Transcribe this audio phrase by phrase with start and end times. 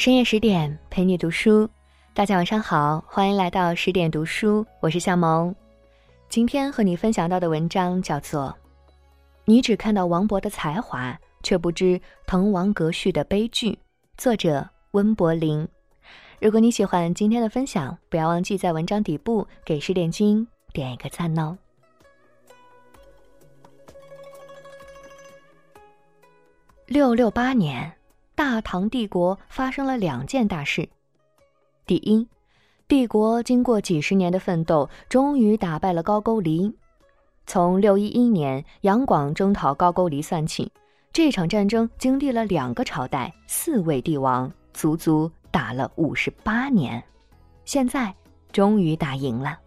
[0.00, 1.68] 深夜十点陪你读书，
[2.14, 5.54] 大家晚上好，欢迎来到十点读书，我是夏萌。
[6.30, 8.44] 今天和你分享到的文章叫做
[9.44, 13.72] 《你只看到王勃的才华，却不知滕王阁序的悲剧》，
[14.16, 15.68] 作者温柏林。
[16.40, 21.58] 如果你喜欢今天的分享，不要忘记在文章底部给十点君点一个赞哦。
[26.86, 27.99] 六六八年。
[28.40, 30.88] 大唐帝国发生了两件大事。
[31.84, 32.26] 第一，
[32.88, 36.74] 帝国经过几十年的奋斗，终于打败了高句丽。
[37.46, 40.72] 从六一一年杨广征讨高句丽算起，
[41.12, 47.04] 这场战争经历了两个朝代、四位帝王，足足打了五十八年，
[47.66, 48.14] 现在
[48.52, 49.58] 终于打赢了。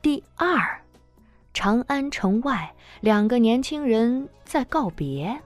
[0.00, 0.80] 第二，
[1.52, 5.36] 长安城外，两个年轻人在告别。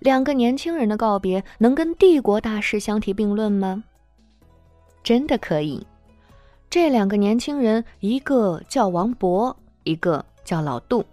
[0.00, 3.84] 两个年轻人的告别能跟帝国大事相提并论吗？
[5.02, 5.86] 真的可以。
[6.68, 11.04] 这两个年轻人，一个叫王勃，一个叫老杜。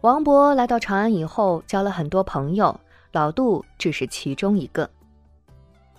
[0.00, 2.78] 王勃来到长安以后，交了很多朋友，
[3.12, 4.88] 老杜只是其中一个。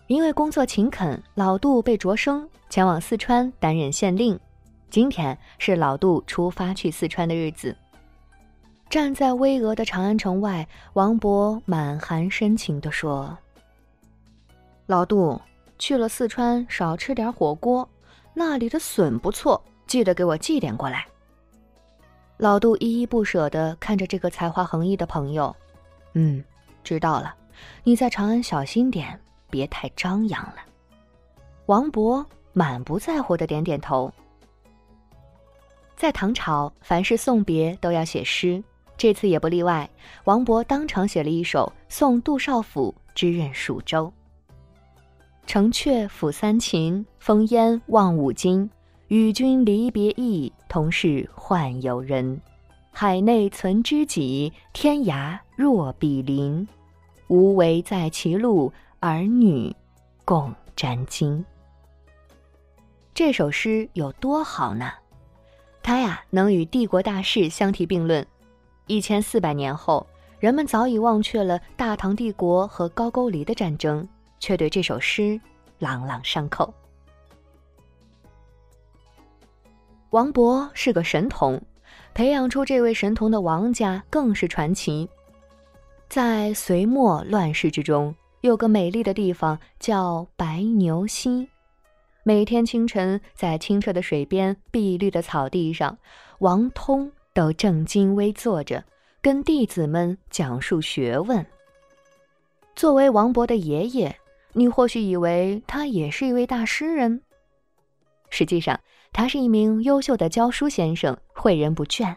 [0.07, 4.39] 因为工作勤恳，老杜被擢升，前往四川担任县令。
[4.89, 7.75] 今天是老杜出发去四川的日子。
[8.89, 13.37] 站在巍峨的长安城外，王勃满含深情地说
[14.87, 15.41] ：“老杜，
[15.77, 17.87] 去了四川少吃点火锅，
[18.33, 21.05] 那里的笋不错，记得给我寄点过来。”
[22.37, 25.53] 老杜依依不舍地看着这个才华横溢的朋友
[26.13, 26.41] ，“嗯，
[26.83, 27.35] 知道了，
[27.83, 30.57] 你在长安小心点，别太张扬了。”
[31.67, 34.09] 王勃满不在乎的点点头。
[35.97, 38.63] 在唐朝，凡是送别都要写诗。
[38.97, 39.89] 这次也不例外，
[40.23, 44.11] 王勃当场写了一首送杜少府之任蜀州。
[45.45, 48.69] 城阙辅三秦，烽烟望五津。
[49.07, 52.41] 与君离别意，同是宦游人。
[52.91, 56.67] 海内存知己，天涯若比邻。
[57.27, 59.75] 无为在歧路，儿女
[60.25, 61.43] 共沾巾。
[63.13, 64.91] 这首诗有多好呢？
[65.83, 68.25] 他呀，能与帝国大事相提并论。
[68.87, 70.05] 一千四百年后，
[70.39, 74.07] 人们早已忘却了大唐帝国和高句丽的战争，
[74.39, 75.39] 却对这首诗
[75.79, 76.73] 朗朗上口。
[80.11, 81.61] 王勃是个神童，
[82.13, 85.09] 培养出这位神童的王家更是传奇。
[86.07, 91.49] 在隋末乱世之中，有个美丽的地方叫白牛溪。
[92.23, 95.97] 每天清晨，在清澈的水边、碧绿的草地上，
[96.39, 97.11] 王通。
[97.35, 98.81] 都正襟危坐着，
[99.21, 101.45] 跟弟子们讲述学问。
[102.77, 104.15] 作为王勃的爷爷，
[104.53, 107.21] 你或许以为他也是一位大诗人，
[108.29, 108.79] 实际上，
[109.11, 112.15] 他是一名优秀的教书先生，诲人不倦。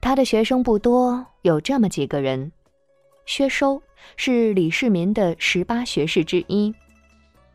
[0.00, 2.50] 他的学生不多，有这么几个人：
[3.26, 3.80] 薛收
[4.16, 6.74] 是李世民的十八学士之一；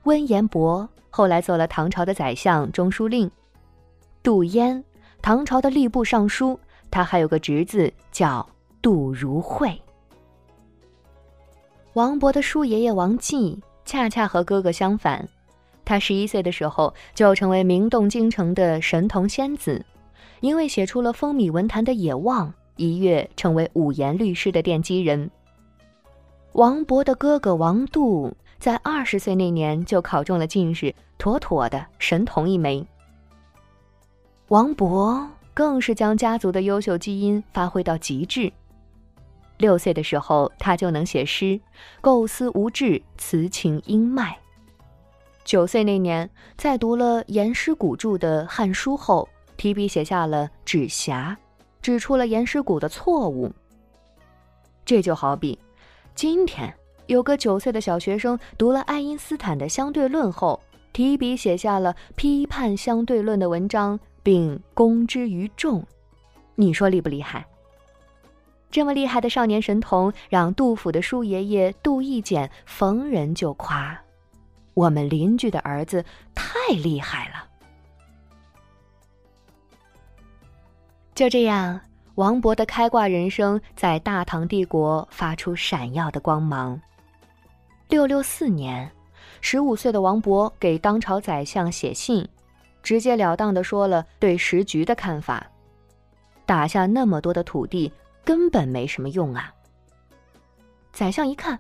[0.04, 3.30] 温彦博后来做了唐朝的宰相、中书令；
[4.24, 4.82] 杜淹。
[5.22, 6.60] 唐朝的吏部尚书，
[6.90, 8.48] 他还有个侄子叫
[8.82, 9.80] 杜如晦。
[11.94, 15.28] 王勃的叔爷爷王继恰恰和哥哥相反，
[15.86, 19.86] 他十一岁的时候就成为名动京城的神童仙子，
[20.40, 25.30] 因为写出了风靡文坛的《野望》，一跃成为五言律诗的奠基人。
[26.54, 32.84] 王勃的哥哥王杜在二十岁那年就考中了进士，妥妥的神童一枚。
[34.52, 38.52] 王勃更是将家族的优秀基因发挥到极致。
[39.58, 41.58] 六岁的时候，他就能写诗，
[42.02, 44.38] 构思无滞，词情英迈。
[45.46, 51.38] 九岁那年，在读了严师古著的《汉书》后，提笔写下了《指瑕》，
[51.82, 53.50] 指出了严师古的错误。
[54.84, 55.58] 这就好比，
[56.14, 56.74] 今天
[57.06, 60.60] 有个九岁的小学生读了爱因斯坦的相对论后，
[60.92, 63.98] 提笔写下了批判相对论的文章。
[64.24, 65.86] 并公之于众，
[66.56, 67.46] 你说厉不厉害？
[68.70, 74.00] 这么厉害的少年神童，让杜甫的叔爷爷杜义简逢人就夸
[74.74, 76.04] ：“我们邻居的儿子
[76.34, 77.48] 太厉害了。”
[81.14, 81.80] 就这样，
[82.16, 86.80] 王勃的开挂人生在大唐帝国发出闪耀的光芒。
[87.90, 88.90] 六六四年，
[89.42, 92.28] 十五岁的王勃给当朝宰相写信。
[92.84, 95.46] 直截了当的说了对时局的看法，
[96.46, 97.92] 打下那么多的土地
[98.24, 99.54] 根本没什么用啊。
[100.92, 101.60] 宰相一看，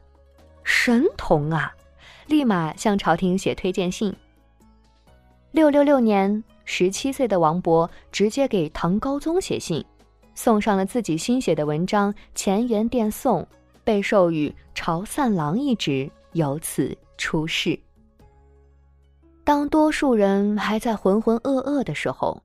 [0.63, 1.73] 神童啊！
[2.27, 4.15] 立马向朝廷写推荐信。
[5.51, 9.83] 六六六年，十七岁的王勃直接给唐高宗写信，
[10.33, 13.41] 送上了自己新写的文章《乾元殿颂》，
[13.83, 17.77] 被授予朝散郎一职，由此出仕。
[19.43, 22.41] 当多数人还在浑浑噩噩的时候，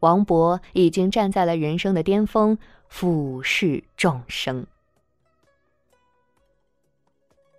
[0.00, 2.56] 王勃已经站在了人生的巅峰，
[2.88, 4.66] 俯视众生。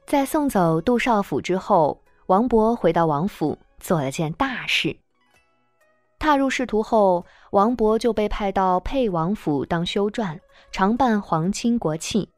[0.06, 4.96] 在送走杜少府之后，王勃回到王府，做了件大事。
[6.20, 10.40] 踏入仕途后，王勃就被派到沛王府当修撰，
[10.72, 12.30] 常伴皇亲国戚，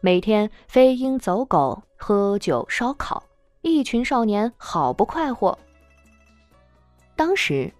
[0.00, 3.22] 每天飞鹰走狗，喝酒烧烤，
[3.62, 5.58] 一群少年好不快活。
[7.16, 7.72] 当时，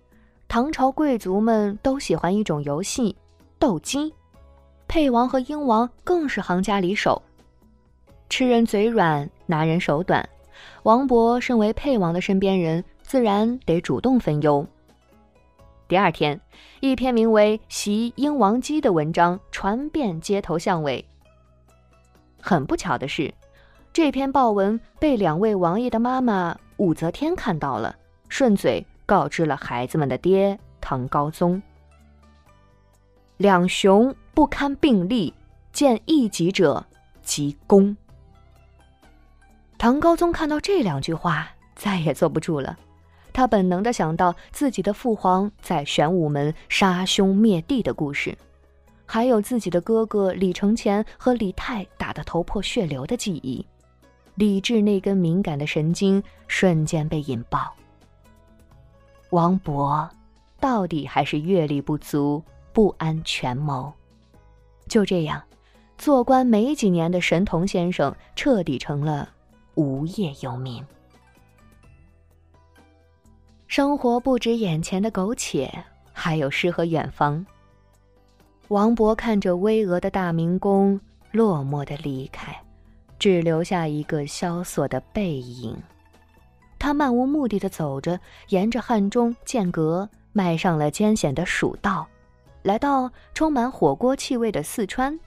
[0.49, 3.15] 唐朝贵族们都喜欢一种游戏——
[3.61, 4.13] 斗鸡，
[4.89, 7.21] 沛王和英王更是行家里手。
[8.31, 10.27] 吃人嘴软，拿人手短。
[10.85, 14.67] 王勃身为沛王的身边人，自然得主动分忧。
[15.87, 16.41] 第二天，
[16.81, 21.05] 一篇名为《袭英王姬》的文章传遍街头巷尾。
[22.41, 23.33] 很不巧的是，
[23.93, 27.95] 这篇报文被两位王爷的妈妈武则天看到了，
[28.29, 31.63] 顺嘴告知了孩子们的爹唐高宗。
[33.39, 35.33] 两雄不堪并立，
[35.73, 36.85] 见一己者，
[37.23, 37.97] 即攻。
[39.79, 42.77] 唐高宗看到这两句话，再也坐不住了。
[43.33, 48.35] 他本能的想到自己的父皇在玄武门杀兄灭弟的故事，
[49.05, 53.65] 还有自己的哥哥李承乾和李泰打得头破血流的记忆，
[54.37, 57.75] 李治那根敏感的神经瞬间被引爆。
[59.31, 60.09] 王勃，
[60.61, 62.43] 到底还是阅历不足，
[62.73, 63.93] 不安权谋。
[64.89, 65.43] 就这样，
[65.99, 69.31] 做官没几年的神童先生，彻底成了。
[69.75, 70.83] 无业游民，
[73.67, 75.71] 生活不止眼前的苟且，
[76.15, 77.45] 还有诗和远方。
[78.69, 80.99] 王勃看着巍峨的大明宫
[81.31, 82.59] 落寞的离开，
[83.19, 85.77] 只留下一个萧索的背影。
[86.79, 88.19] 他漫无目的的走着，
[88.49, 92.07] 沿着汉中剑阁，迈上了艰险的蜀道，
[92.63, 95.19] 来到充满火锅气味的四川。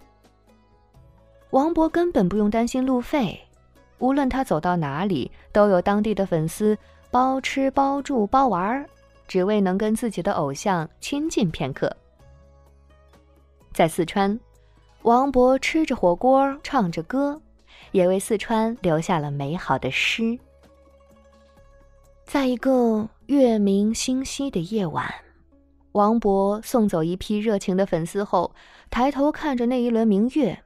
[1.50, 3.40] 王勃根本不用担心路费。
[3.98, 6.78] 无论他走到哪里，都有当地的粉丝
[7.12, 8.86] 包吃包住包玩儿，
[9.28, 11.94] 只为能跟自己的偶像亲近片刻。
[13.74, 14.40] 在四川，
[15.02, 17.42] 王勃吃着火锅，唱着歌，
[17.92, 20.40] 也为四川留下了美好的诗。
[22.30, 25.12] 在一个月明星稀的夜晚，
[25.94, 28.54] 王勃送走一批热情的粉丝后，
[28.92, 30.64] 抬头看着那一轮明月。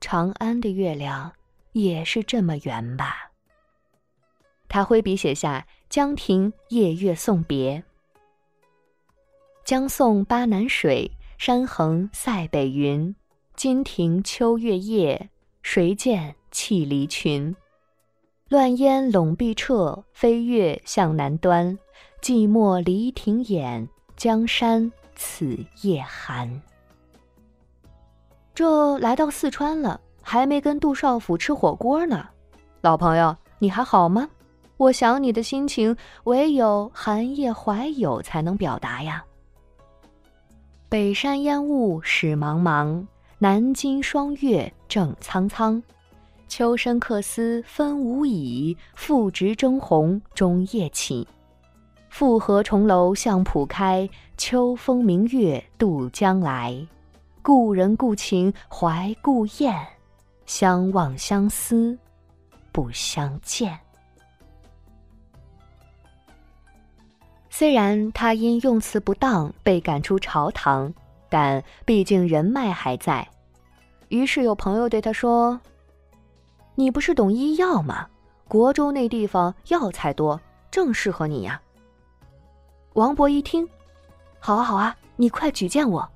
[0.00, 1.30] 长安的月亮。
[1.72, 3.30] 也是这么圆吧。
[4.68, 7.78] 他挥笔写下《江亭夜月送别》
[9.64, 13.14] ：“江送巴南水，山横塞北云。
[13.54, 15.30] 金亭秋月夜，
[15.62, 17.54] 谁见弃离群？
[18.52, 21.78] 乱烟笼碧彻，飞月向南端。
[22.20, 26.60] 寂寞离亭掩，江山此夜寒。”
[28.54, 29.98] 这来到四川了。
[30.20, 32.28] 还没跟杜少府吃火锅呢，
[32.82, 34.28] 老朋友，你还好吗？
[34.76, 39.24] 我想你的心情，唯有寒夜怀有才能表达呀。
[40.90, 43.06] 北山烟雾始茫茫，
[43.38, 45.82] 南京霜月正苍苍。
[46.48, 51.26] 秋深客思分无已，复值征鸿终夜起。
[52.10, 56.86] 复合重楼向浦开，秋风明月渡江来。
[57.40, 59.74] 故人故情怀故燕。
[60.44, 61.96] 相望相思，
[62.70, 63.78] 不相见。
[67.48, 70.92] 虽然他因用词不当被赶出朝堂，
[71.30, 73.26] 但毕竟人脉还在。
[74.08, 75.58] 于是有朋友对他说
[76.82, 78.08] ：“你不是懂医药吗？
[78.48, 81.62] 国州那地方药材多，正适合你呀。”
[82.94, 83.68] 王勃一听
[84.40, 86.08] ：“好啊，好啊，你快举荐我。”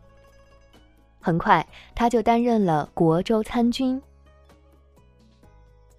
[1.23, 4.03] 很快，他就担任了国州参军。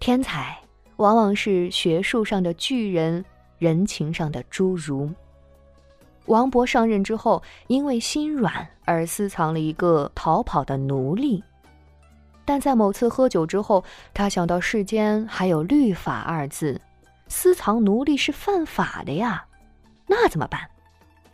[0.00, 0.58] 天才
[0.96, 3.24] 往往是学术上的巨人，
[3.56, 5.10] 人情上的侏儒。
[6.26, 11.42] 王勃上任之后，因为心软而私藏了一个逃跑的奴隶，
[12.48, 16.80] 但在某次喝酒之后，他想到世间还有律法二字，
[17.26, 19.44] 私藏奴隶是犯法的呀，
[20.06, 20.66] 那怎么办？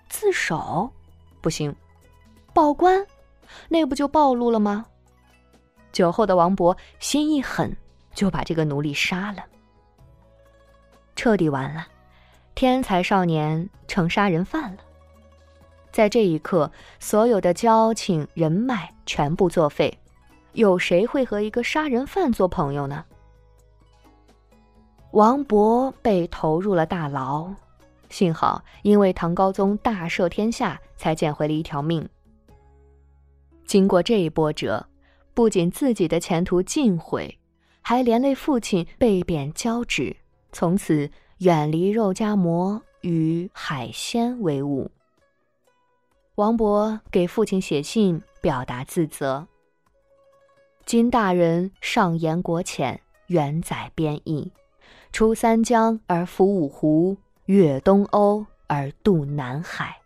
[0.09, 0.91] 自首？
[1.41, 1.73] 不行，
[2.53, 3.07] 报官？
[3.69, 4.87] 那不就暴露了吗？
[5.93, 7.73] 酒后的王勃心一狠。
[8.13, 9.45] 就把这个奴隶杀了，
[11.17, 11.85] 彻底完了，
[12.55, 14.79] 天才少年成杀人犯了。
[15.91, 19.99] 在这一刻，所有的交情人脉全部作废，
[20.55, 23.05] 有谁会和一个杀人犯做朋友呢？
[25.13, 27.53] 王勃被投入了大牢，
[28.09, 32.09] 幸好因为唐高宗大赦天下，才捡回了一条命。
[33.67, 34.85] 经过这一波折，
[35.35, 37.39] 不仅自己的前途尽毁。
[37.87, 40.17] 还连累父亲被贬交趾，
[40.53, 44.91] 从此远离肉夹馍与海鲜为伍。
[46.37, 49.47] 王勃给父亲写信表达自责
[50.87, 54.53] ：“今大人上言国浅，远载边邑，
[55.13, 59.97] 出三江而伏五湖，越东欧而渡南海，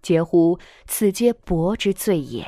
[0.00, 0.56] 嗟乎！
[0.86, 2.46] 此皆伯之罪也，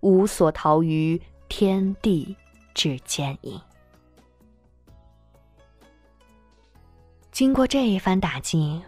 [0.00, 2.36] 无所逃于天地
[2.74, 3.60] 之间矣。”
[7.32, 8.80] 经过这一番打击，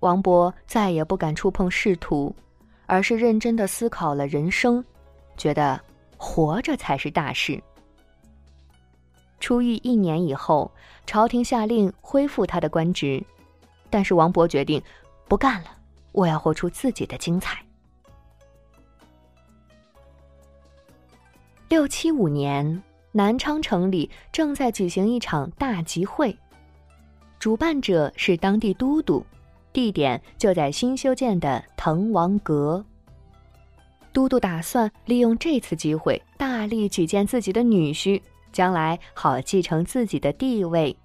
[0.00, 2.34] 王勃再也不敢触碰仕途，
[2.84, 4.84] 而是认真的思考了人生，
[5.38, 5.80] 觉得
[6.18, 7.58] 活着才是大事。
[9.40, 10.70] 出狱一年以后，
[11.06, 13.24] 朝廷下令恢复他的官职，
[13.88, 14.80] 但是王勃决定
[15.26, 15.70] 不干了，
[16.12, 17.58] 我要活出自己的精彩。
[21.68, 22.82] 六七五年，
[23.12, 26.36] 南昌城里正在举行一场大集会。
[27.38, 29.24] 主办者是当地都督，
[29.72, 32.84] 地点就在新修建的滕王阁。
[34.12, 38.20] 都督打算利用这次机会，大力举荐自己的女婿，
[38.52, 40.96] 将来好继承自己的地位。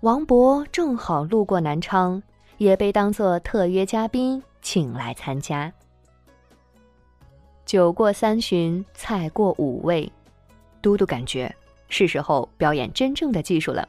[0.00, 2.22] 王勃正好路过南昌，
[2.58, 5.72] 也被当作特约嘉宾请来参加。
[7.64, 10.12] 酒过三巡，菜过五味，
[10.80, 11.52] 都督感觉
[11.88, 13.88] 是时候表演真正的技术了。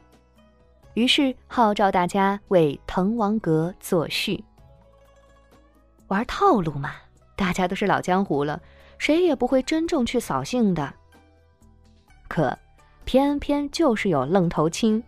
[0.94, 4.42] 于是号召大家为滕王阁作序。
[6.08, 6.90] 玩套路嘛，
[7.36, 8.60] 大家都是老江湖了，
[8.96, 10.92] 谁也不会真正去扫兴的。
[12.28, 12.56] 可
[13.04, 15.02] 偏偏就是有愣头青。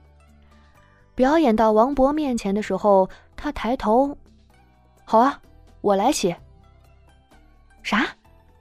[1.15, 4.17] 表演到王勃面前的时候，他抬头
[5.05, 5.41] ：“好啊，
[5.83, 6.37] 我来写。”
[7.83, 8.07] 啥？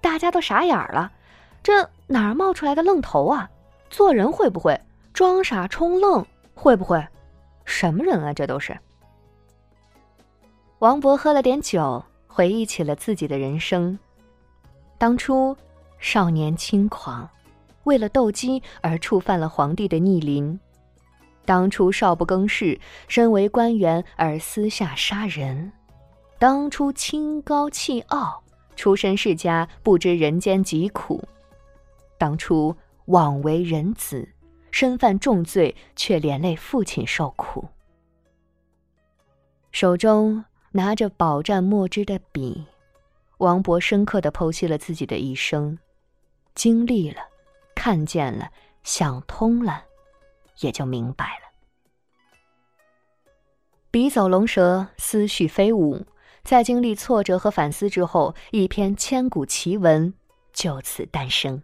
[0.01, 1.11] 大家都傻眼了，
[1.61, 3.49] 这哪儿冒出来的愣头啊？
[3.89, 4.79] 做人会不会
[5.13, 6.25] 装傻充愣？
[6.53, 7.05] 会不会？
[7.65, 8.77] 什么人啊，这都是。
[10.79, 13.97] 王勃喝了点酒，回忆起了自己的人生。
[14.97, 15.55] 当初
[15.99, 17.29] 少年轻狂，
[17.89, 20.59] 为了斗鸡而触犯了皇帝的逆鳞；
[21.43, 25.71] 当初少不更事，身为官员而私下杀人；
[26.37, 28.43] 当初清高气傲，
[28.75, 31.19] 出身世家不知人间疾苦；
[32.19, 34.29] 当初枉为人子。
[34.71, 37.67] 身犯重罪，却连累父亲受苦。
[39.71, 42.67] 手中拿着饱蘸墨汁的笔，
[43.39, 45.79] 王勃深刻的剖析了自己的一生，
[46.53, 47.19] 经历了，
[47.79, 48.51] 看见了，
[48.83, 49.85] 想通了，
[50.59, 51.47] 也就明白了。
[53.89, 56.05] 笔走龙蛇，思绪飞舞，
[56.43, 60.13] 在经历挫折和反思之后，一篇千古奇文
[60.51, 61.63] 就此诞生。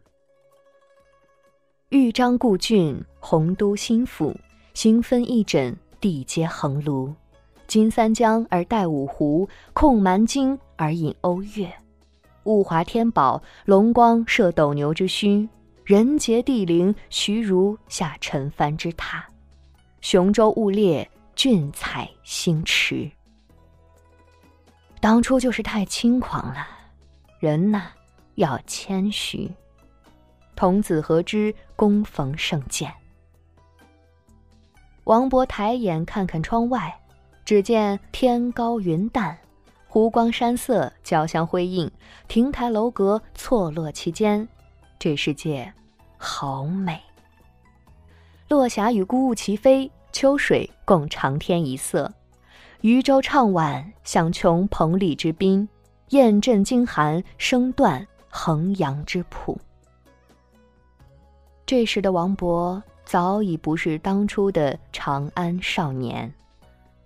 [1.90, 4.34] 豫章故郡，洪都新府，
[4.74, 7.14] 星分翼轸，地接衡庐。
[7.68, 11.70] 襟三江而带五湖，控蛮荆而引瓯越。
[12.46, 15.50] 物华天宝，龙光射斗牛之须；
[15.86, 19.22] 人杰地灵，徐如下陈蕃之榻。
[20.02, 23.08] 雄州雾列，俊采星驰。
[25.00, 26.68] 当初就是太轻狂了，
[27.38, 27.90] 人呐，
[28.34, 29.48] 要谦虚。
[30.56, 32.92] 童子何知躬逢胜饯？
[35.04, 37.00] 王勃抬眼看看窗外，
[37.46, 39.38] 只见天高云淡，
[39.88, 41.92] 湖光山色交相辉映，
[42.28, 44.48] 亭台楼阁错落其间，
[44.98, 45.72] 这世界
[46.18, 47.00] 好美。
[48.48, 52.14] 落霞与孤鹜齐飞，秋水共长天一色。
[52.82, 55.68] 渔舟唱晚，响穷彭蠡之滨；
[56.10, 59.60] 雁阵惊寒，声断衡阳之浦。
[61.66, 66.32] 这时的王勃早已不是当初的长安少年，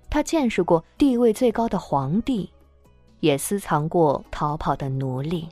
[0.09, 2.51] 他见识过地位最高的皇帝，
[3.21, 5.47] 也私藏过逃跑的奴隶，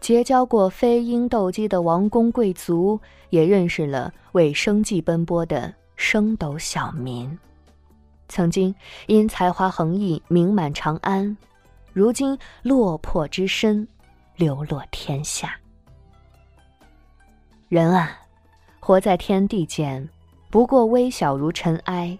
[0.00, 7.38] 结交过飞鹰斗鸡的王公贵族，也认识了为生计奔波的升斗小民。
[8.28, 8.74] 曾经
[9.06, 11.36] 因才华横溢名满长安，
[11.92, 13.86] 如今落魄之身，
[14.36, 15.54] 流落天下。
[17.68, 18.16] 人啊！
[18.80, 20.08] 活在天地间，
[20.48, 22.18] 不过微小如尘埃，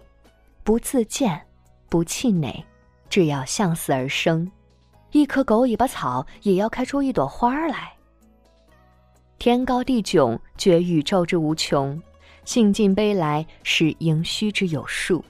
[0.63, 1.41] 不自见，
[1.89, 2.63] 不气馁，
[3.09, 4.49] 只要向死而生。
[5.11, 7.93] 一棵狗尾巴草也要开出一朵花来。
[9.37, 11.99] 天高地迥，觉宇宙之无穷；
[12.45, 15.23] 兴尽悲来，使盈虚之有数。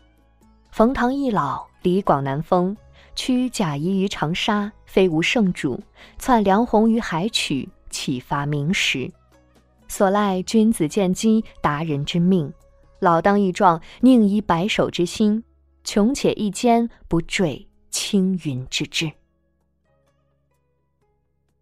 [0.72, 2.76] 冯唐易老，李广难封。
[3.16, 5.78] 屈贾谊于长沙，非无圣主；
[6.18, 9.12] 窜梁鸿于海曲，启发明时。
[9.88, 12.54] 所赖君子见机，达人之命。
[13.00, 15.44] 老当益壮，宁移白首之心；
[15.84, 19.12] 穷且益坚，不坠青云之志。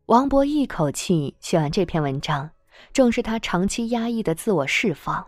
[0.10, 2.50] 王勃一口气写完这篇文章，
[2.92, 5.24] 正是他长期压抑的自我释放，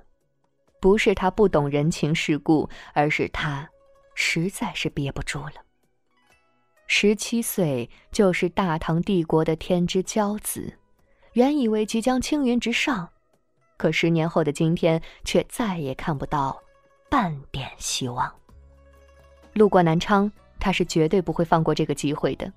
[0.80, 3.70] 不是他不懂人情世故，而是他
[4.16, 5.54] 实在是憋不住了。
[6.88, 10.74] 十七岁就是大唐帝国的天之骄子，
[11.34, 13.08] 原以为即将青云直上，
[13.78, 16.60] 可十年后的今天却再也看不到
[17.08, 18.34] 半点希望。
[19.54, 22.52] 路过南昌，他是绝对不会放过这个机会的。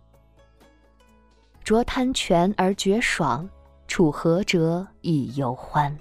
[1.64, 3.48] 酌贪泉而觉爽，
[3.88, 5.96] 处涸辙以犹欢。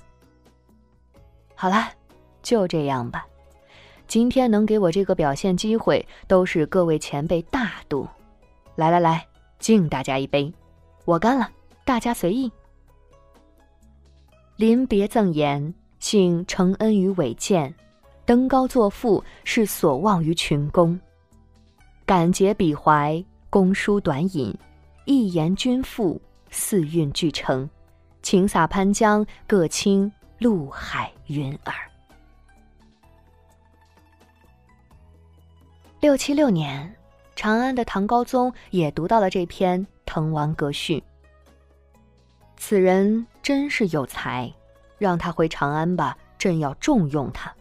[1.56, 1.90] 好了，
[2.42, 3.26] 就这样吧。
[4.06, 8.06] 今天能给我这个表现机会，都是各位前辈大度。
[8.76, 9.26] 来来来，
[9.58, 10.54] 敬大家一杯，
[11.06, 11.50] 我干了，
[11.86, 12.52] 大家随意。
[14.58, 17.74] 临别赠言：幸承恩于伟饯，
[18.26, 21.00] 登高作赋是所望于群公。
[22.06, 24.54] 感结比怀，公书短引。
[25.06, 27.70] 一言均赋，四韵俱成，
[28.22, 31.74] 请洒潘江，各倾陆海云尔。
[36.00, 36.96] 六七六年，
[37.36, 41.00] 长安的唐高宗也读到了这篇《滕王阁序》。
[42.56, 44.54] 此人真是有才，
[44.98, 47.54] 让他回长安吧，朕要重用他。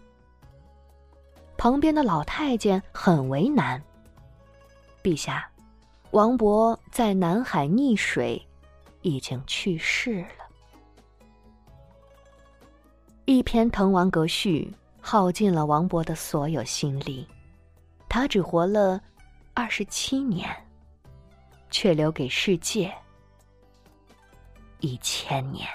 [1.57, 3.83] 旁边的老太监很为难，
[5.03, 5.52] 陛下。
[6.13, 8.47] 王勃在南海溺水，
[9.01, 10.45] 已经去世了。
[13.25, 14.71] 一篇《滕王阁序》
[15.01, 17.27] 耗尽了王勃的所有心力，
[18.11, 19.01] 他只活了
[19.55, 20.55] 二十七年，
[21.71, 22.93] 却留给世界
[24.81, 25.67] 一千年。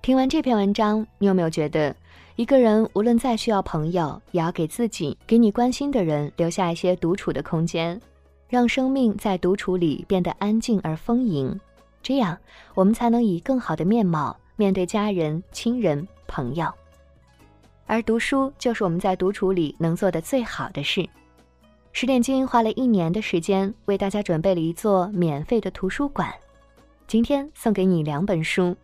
[0.00, 1.94] 听完这篇文章，你有没有觉得？
[2.38, 8.00] 一个人无论再需要朋友，也要给自己、给你关心的人留下一些独处的空间，
[8.48, 11.58] 让生命在独处里变得安静而丰盈。
[12.00, 12.38] 这样，
[12.76, 16.72] 我们才能以更好的面貌面对家人、亲人、朋友。
[17.86, 21.04] 而读书就是我们在独处里能做的最好的事。
[21.90, 26.32] 十点君花了一年的时间为大家准备了一座免费的图书馆，
[27.08, 28.62] 今天送给你两本书：《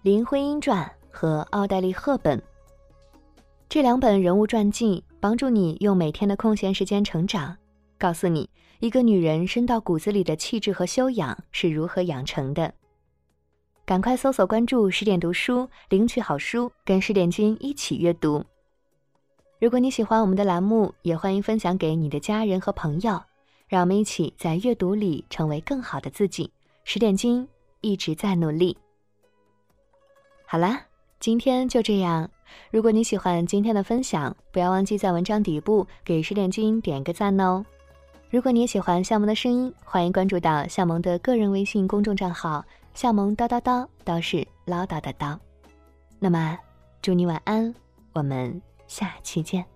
[0.00, 2.38] 林徽因传》和《奥黛丽·赫本》。
[3.72, 7.56] 这两本人物传记帮助你用每天的空闲时间成长，
[7.96, 12.74] 告诉你一个女人深到骨子里的气质和修养是如何养成的。
[13.86, 18.44] 赶快搜索关注十点读书，领取好书，跟十点君一起阅读。
[19.58, 23.22] 如果你喜欢我们的栏目，也欢迎分享给你的家人和朋友，
[23.68, 26.52] 让我们一起在阅读里成为更好的自己。
[26.84, 27.48] 十点君
[27.80, 28.76] 一直在努力。
[30.44, 30.84] 好啦，
[31.18, 32.28] 今天就这样。
[32.70, 37.64] 如果你喜欢今天的分享，不要忘记在文章底部给十点君点个赞哦。
[38.30, 45.38] 如果你也喜欢夏萌的声音，欢迎关注到夏萌的个人微信公众账号“夏萌叨叨叨”，叨是唠叨的叨。
[46.18, 46.58] 那么，
[47.02, 47.74] 祝你晚安，
[48.12, 49.71] 我们下期见。